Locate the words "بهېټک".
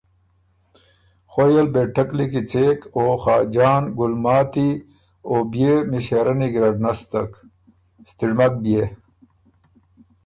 1.73-2.09